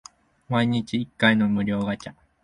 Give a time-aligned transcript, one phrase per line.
[0.49, 2.15] 毎日一回の無料ガチャ